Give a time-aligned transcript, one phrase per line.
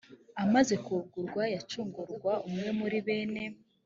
[0.43, 3.43] amaze kugurwa yacungurwa umwe muri bene